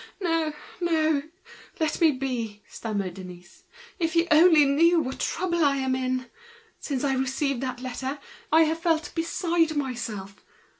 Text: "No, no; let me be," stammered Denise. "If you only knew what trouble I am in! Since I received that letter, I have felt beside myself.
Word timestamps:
"No, 0.19 0.53
no; 0.81 1.21
let 1.79 2.01
me 2.01 2.09
be," 2.11 2.63
stammered 2.67 3.13
Denise. 3.13 3.65
"If 3.99 4.15
you 4.15 4.25
only 4.31 4.65
knew 4.65 4.99
what 4.99 5.19
trouble 5.19 5.63
I 5.63 5.75
am 5.75 5.93
in! 5.93 6.25
Since 6.79 7.03
I 7.03 7.13
received 7.13 7.61
that 7.61 7.81
letter, 7.83 8.17
I 8.51 8.63
have 8.63 8.79
felt 8.79 9.11
beside 9.13 9.75
myself. 9.77 10.43